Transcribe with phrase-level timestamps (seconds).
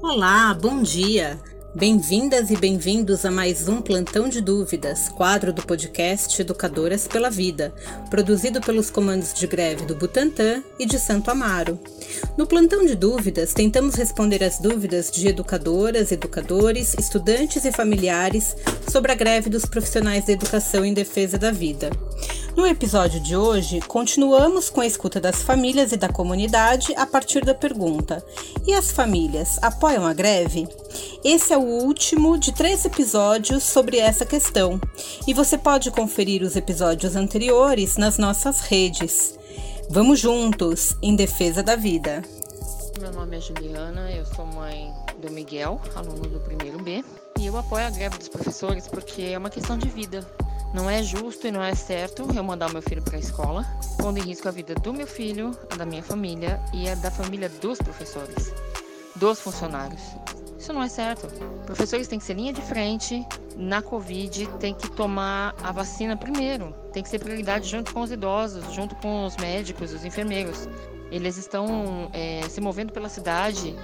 [0.00, 1.40] Olá, bom dia!
[1.74, 7.74] Bem-vindas e bem-vindos a mais um Plantão de Dúvidas, quadro do podcast Educadoras pela Vida,
[8.08, 11.80] produzido pelos comandos de greve do Butantã e de Santo Amaro.
[12.36, 18.56] No Plantão de Dúvidas, tentamos responder as dúvidas de educadoras, educadores, estudantes e familiares
[18.88, 21.90] sobre a greve dos profissionais da educação em defesa da vida.
[22.56, 27.44] No episódio de hoje, continuamos com a escuta das famílias e da comunidade a partir
[27.44, 28.24] da pergunta:
[28.66, 30.66] E as famílias apoiam a greve?
[31.22, 34.80] Esse é o último de três episódios sobre essa questão,
[35.24, 39.37] e você pode conferir os episódios anteriores nas nossas redes.
[39.90, 42.22] Vamos juntos em defesa da vida.
[43.00, 47.02] Meu nome é Juliana, eu sou mãe do Miguel, aluno do primeiro B,
[47.40, 50.26] e eu apoio a greve dos professores porque é uma questão de vida.
[50.74, 53.64] Não é justo e não é certo eu mandar o meu filho para a escola,
[53.98, 57.10] pondo em risco a vida do meu filho, a da minha família e a da
[57.10, 58.52] família dos professores,
[59.16, 60.02] dos funcionários.
[60.58, 61.28] Isso não é certo.
[61.64, 63.24] Professores têm que ser linha de frente.
[63.56, 66.74] Na Covid, tem que tomar a vacina primeiro.
[66.92, 70.68] Tem que ser prioridade junto com os idosos, junto com os médicos, os enfermeiros.
[71.10, 73.74] Eles estão é, se movendo pela cidade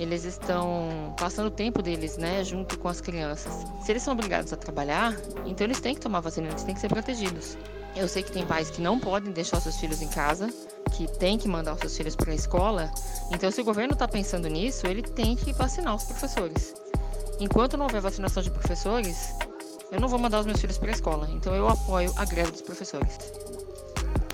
[0.00, 3.66] eles estão passando o tempo deles, né, junto com as crianças.
[3.84, 6.80] Se eles são obrigados a trabalhar, então eles têm que tomar vacina, eles têm que
[6.80, 7.58] ser protegidos.
[7.94, 10.48] Eu sei que tem pais que não podem deixar seus filhos em casa,
[10.90, 12.90] que tem que mandar os seus filhos para a escola.
[13.32, 16.74] Então, se o governo está pensando nisso, ele tem que vacinar os professores.
[17.38, 19.34] Enquanto não houver vacinação de professores,
[19.90, 21.28] eu não vou mandar os meus filhos para a escola.
[21.32, 23.18] Então, eu apoio a greve dos professores.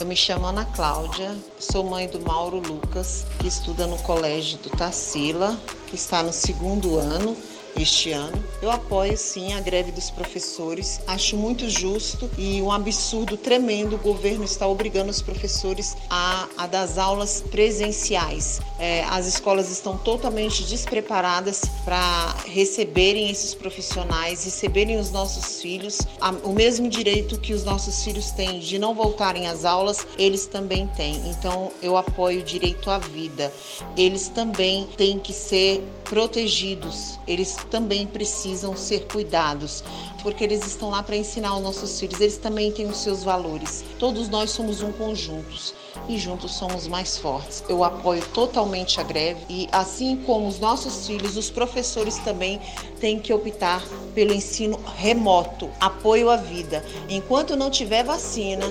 [0.00, 4.70] Eu me chamo Ana Cláudia, sou mãe do Mauro Lucas, que estuda no colégio do
[4.70, 7.36] Tarsila, que está no segundo ano
[7.76, 8.42] este ano.
[8.62, 13.98] Eu apoio sim a greve dos professores, acho muito justo e um absurdo tremendo o
[13.98, 18.60] governo está obrigando os professores a, a dar aulas presenciais.
[18.78, 25.98] É, as escolas estão totalmente despreparadas para receberem esses profissionais, receberem os nossos filhos.
[26.42, 30.86] O mesmo direito que os nossos filhos têm de não voltarem às aulas, eles também
[30.88, 31.16] têm.
[31.30, 33.52] Então eu apoio o direito à vida.
[33.96, 39.82] Eles também têm que ser protegidos, eles também precisam ser cuidados,
[40.24, 43.84] porque eles estão lá para ensinar os nossos filhos, eles também têm os seus valores.
[43.98, 45.74] Todos nós somos um conjunto
[46.08, 47.62] e juntos somos mais fortes.
[47.68, 52.58] Eu apoio totalmente a greve e assim como os nossos filhos, os professores também
[52.98, 56.82] têm que optar pelo ensino remoto, apoio à vida.
[57.08, 58.64] Enquanto não tiver vacina,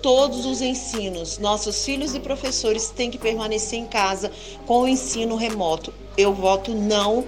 [0.00, 1.38] todos os ensinos.
[1.38, 4.32] Nossos filhos e professores têm que permanecer em casa
[4.66, 5.92] com o ensino remoto.
[6.16, 7.24] Eu voto não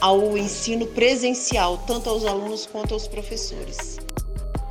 [0.00, 3.98] ao ensino presencial, tanto aos alunos quanto aos professores.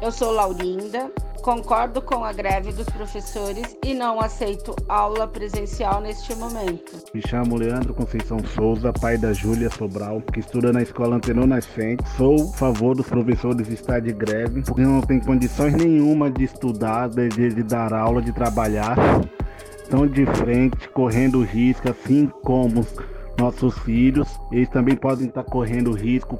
[0.02, 1.12] Eu sou Laurinda,
[1.46, 6.97] Concordo com a greve dos professores e não aceito aula presencial neste momento.
[7.14, 12.03] Me chamo Leandro Conceição Souza, pai da Júlia Sobral, que estuda na escola Antenor Nascente.
[12.18, 17.09] Sou a favor dos professores estar de greve, porque não tem condições nenhuma de estudar,
[17.09, 18.97] de, de dar aula, de trabalhar.
[19.84, 22.84] Estão de frente, correndo risco, assim como
[23.38, 26.38] nossos filhos, eles também podem estar correndo risco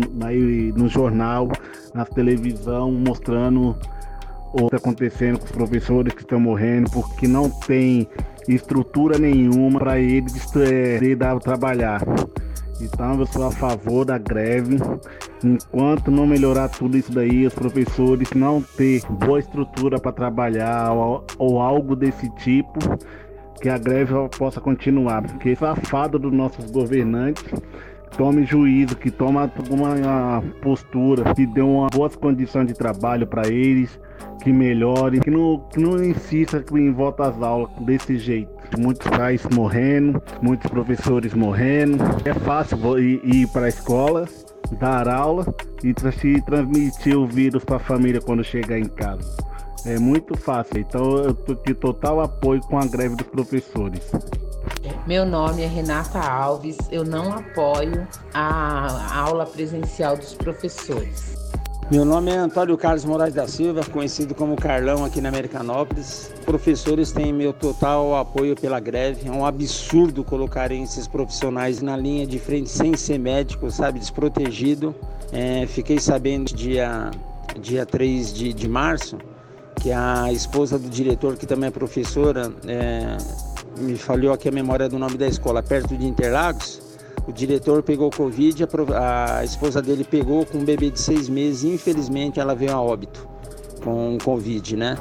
[0.76, 1.50] no jornal,
[1.94, 3.76] na televisão, mostrando
[4.54, 8.08] ou está acontecendo com os professores que estão morrendo porque não tem
[8.48, 12.02] estrutura nenhuma para eles é, dar trabalhar.
[12.82, 14.78] Então eu sou a favor da greve.
[15.44, 21.26] Enquanto não melhorar tudo isso daí, os professores não ter boa estrutura para trabalhar ou,
[21.38, 22.80] ou, algo desse tipo,
[23.62, 25.24] que a greve possa continuar.
[25.24, 27.44] Porque safado dos nossos governantes
[28.18, 34.00] tome juízo, que toma uma postura, que dê uma boas condições de trabalho para eles,
[34.42, 38.54] que melhore, que não, que não insista em volta às aulas desse jeito.
[38.80, 42.04] Muitos pais morrendo, muitos professores morrendo.
[42.26, 44.26] É fácil ir, ir para a escola,
[44.80, 45.46] dar aula
[45.84, 49.55] e se transmitir o vírus para a família quando chegar em casa.
[49.86, 54.02] É muito fácil, então eu tô de total apoio com a greve dos professores.
[55.06, 61.36] Meu nome é Renata Alves, eu não apoio a aula presencial dos professores.
[61.92, 66.34] Meu nome é Antônio Carlos Moraes da Silva, conhecido como Carlão aqui na Americanópolis.
[66.44, 69.28] Professores têm meu total apoio pela greve.
[69.30, 74.96] É um absurdo colocarem esses profissionais na linha de frente sem ser médico, sabe, desprotegido.
[75.32, 77.12] É, fiquei sabendo dia,
[77.62, 79.16] dia 3 de, de março
[79.82, 83.18] que a esposa do diretor, que também é professora, é,
[83.78, 86.82] me falhou aqui a memória do nome da escola, perto de Interlagos,
[87.28, 88.64] o diretor pegou Covid,
[88.94, 92.72] a, a esposa dele pegou com um bebê de seis meses e infelizmente ela veio
[92.72, 93.28] a óbito
[93.84, 94.98] com Covid, né?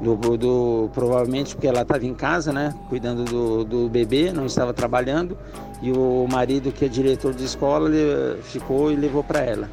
[0.00, 2.74] Do, do, provavelmente porque ela estava em casa, né?
[2.88, 5.36] Cuidando do, do bebê, não estava trabalhando
[5.82, 7.90] e o marido, que é diretor de escola,
[8.42, 9.70] ficou e levou para ela.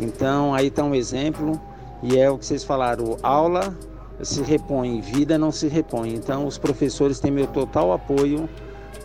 [0.00, 1.60] Então aí está um exemplo
[2.02, 3.74] e é o que vocês falaram, aula
[4.22, 6.14] se repõe, vida não se repõe.
[6.14, 8.48] Então os professores têm meu total apoio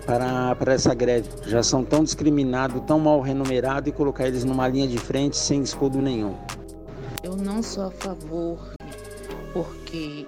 [0.05, 1.29] para, para essa greve.
[1.47, 5.61] Já são tão discriminados, tão mal remunerados e colocar eles numa linha de frente sem
[5.61, 6.35] escudo nenhum.
[7.23, 8.59] Eu não sou a favor,
[9.53, 10.27] porque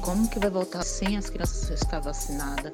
[0.00, 2.72] como que vai voltar sem as crianças estar vacinadas,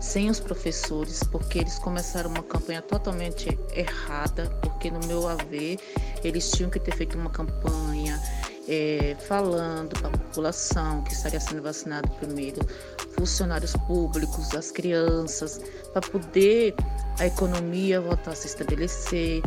[0.00, 5.78] sem os professores, porque eles começaram uma campanha totalmente errada, porque no meu haver
[6.24, 8.18] eles tinham que ter feito uma campanha
[8.70, 12.64] é, falando para a população que estaria sendo vacinado primeiro,
[13.18, 15.60] funcionários públicos, as crianças,
[15.92, 16.74] para poder
[17.18, 19.42] a economia voltar a se estabelecer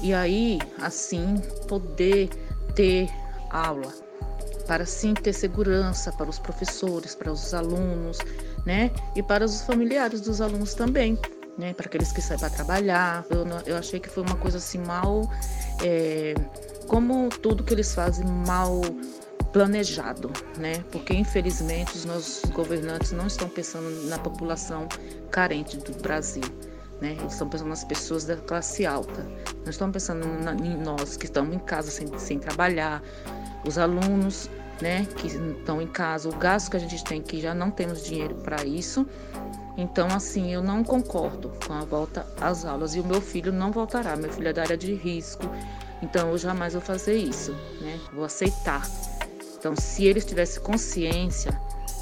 [0.00, 1.36] e aí, assim,
[1.68, 2.30] poder
[2.74, 3.10] ter
[3.50, 3.92] aula,
[4.66, 8.18] para sim ter segurança para os professores, para os alunos,
[8.64, 8.90] né?
[9.14, 11.18] E para os familiares dos alunos também,
[11.58, 11.74] né?
[11.74, 13.26] Para aqueles que saem para trabalhar.
[13.28, 15.30] Eu, eu achei que foi uma coisa assim mal,
[15.82, 16.34] é,
[16.92, 18.82] como tudo que eles fazem mal
[19.50, 20.84] planejado, né?
[20.92, 24.86] Porque infelizmente os nossos governantes não estão pensando na população
[25.30, 26.42] carente do Brasil.
[27.00, 27.16] Né?
[27.18, 29.26] Eles estão pensando nas pessoas da classe alta.
[29.64, 33.02] Não estão pensando na, em nós que estamos em casa sem, sem trabalhar,
[33.66, 34.50] os alunos
[34.82, 38.04] né, que estão em casa, o gasto que a gente tem, que já não temos
[38.04, 39.06] dinheiro para isso.
[39.78, 43.72] Então, assim, eu não concordo com a volta às aulas e o meu filho não
[43.72, 44.14] voltará.
[44.14, 45.48] Meu filho é da área de risco,
[46.02, 47.98] então eu jamais vou fazer isso, né?
[48.12, 48.88] Vou aceitar.
[49.58, 51.58] Então, se ele tivesse consciência,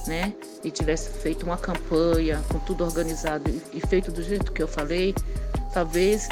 [0.07, 0.33] né,
[0.65, 4.69] e tivesse feito uma campanha com tudo organizado e, e feito do jeito que eu
[4.69, 5.15] falei,
[5.73, 6.29] talvez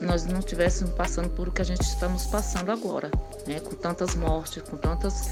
[0.00, 3.10] nós não estivéssemos passando por o que a gente estamos passando agora,
[3.46, 5.28] né, com tantas mortes, com tantas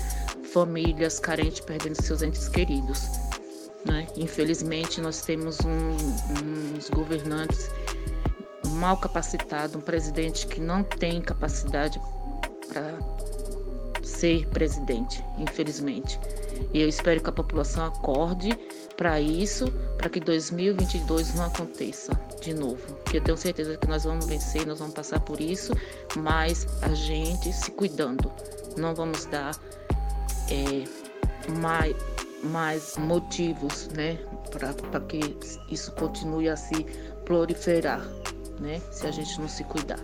[0.53, 3.09] famílias carentes perdendo seus entes queridos.
[3.85, 4.07] Né?
[4.17, 7.71] Infelizmente, nós temos um, uns governantes
[8.81, 12.01] mal capacitados, um presidente que não tem capacidade
[12.67, 12.99] para
[14.03, 16.19] ser presidente, infelizmente.
[16.73, 18.59] E eu espero que a população acorde
[18.97, 22.95] para isso, para que 2022 não aconteça de novo.
[23.05, 25.73] Que eu tenho certeza que nós vamos vencer, nós vamos passar por isso,
[26.17, 28.33] mas a gente se cuidando.
[28.77, 29.55] Não vamos dar
[30.51, 30.85] é,
[31.61, 31.97] mais,
[32.43, 34.19] mais motivos, né,
[34.51, 35.37] para que
[35.71, 36.85] isso continue a se
[37.25, 38.03] proliferar,
[38.61, 39.99] né, se a gente não se cuidar.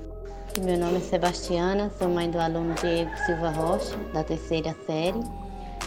[0.62, 5.20] Meu nome é Sebastiana, sou mãe do aluno Diego Silva Rocha, da terceira série.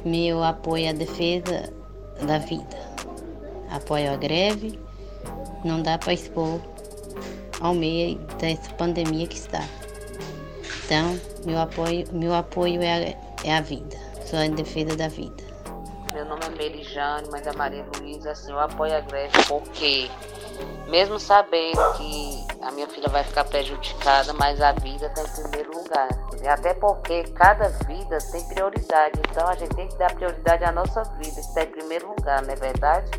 [0.06, 1.74] Meu apoio à defesa
[2.21, 2.77] da vida.
[3.71, 4.80] Apoio à greve.
[5.66, 6.62] Não dá para expor
[7.60, 9.63] ao meio dessa pandemia que está.
[10.86, 13.98] Então, meu apoio, meu apoio é a, é a vida.
[14.25, 15.44] Sou em defesa da vida.
[16.13, 18.31] Meu nome é Merijane, mãe da Maria Luísa.
[18.31, 20.10] Assim, eu apoio a greve porque,
[20.88, 25.75] mesmo sabendo que a minha filha vai ficar prejudicada, mas a vida está em primeiro
[25.75, 26.07] lugar.
[26.48, 31.04] Até porque cada vida tem prioridade, então a gente tem que dar prioridade à nossa
[31.19, 33.10] vida, está em primeiro lugar, não é verdade?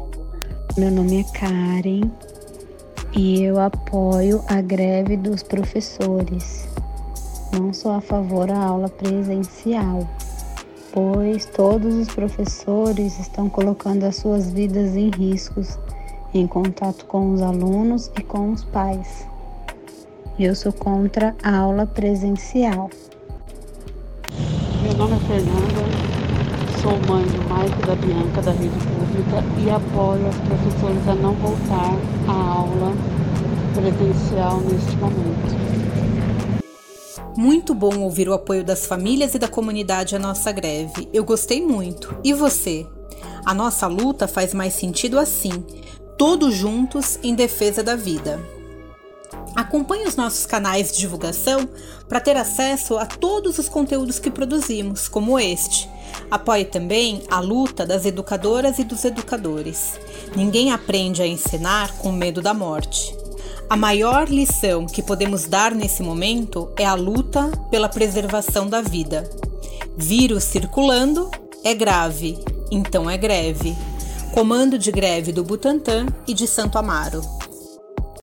[0.76, 2.08] Meu nome é Karen
[3.12, 6.68] e eu apoio a greve dos professores.
[7.52, 10.08] Não sou a favor da aula presencial,
[10.92, 15.76] pois todos os professores estão colocando as suas vidas em riscos
[16.32, 19.28] em contato com os alunos e com os pais.
[20.42, 22.88] Eu sou contra a aula presencial.
[24.82, 25.82] Meu nome é Fernanda,
[26.80, 31.14] sou mãe do Maico e da Bianca da rede pública e apoio os professores a
[31.14, 31.92] não voltar
[32.26, 32.94] à aula
[33.74, 35.60] presencial neste momento.
[37.36, 41.06] Muito bom ouvir o apoio das famílias e da comunidade à nossa greve.
[41.12, 42.16] Eu gostei muito.
[42.24, 42.86] E você?
[43.44, 45.62] A nossa luta faz mais sentido assim,
[46.16, 48.40] todos juntos em defesa da vida.
[49.54, 51.68] Acompanhe os nossos canais de divulgação
[52.08, 55.88] para ter acesso a todos os conteúdos que produzimos, como este.
[56.30, 59.98] Apoie também a luta das educadoras e dos educadores.
[60.34, 63.14] Ninguém aprende a ensinar com medo da morte.
[63.68, 69.30] A maior lição que podemos dar nesse momento é a luta pela preservação da vida.
[69.96, 71.30] Vírus circulando
[71.62, 72.38] é grave,
[72.70, 73.76] então é greve.
[74.32, 77.39] Comando de greve do Butantan e de Santo Amaro.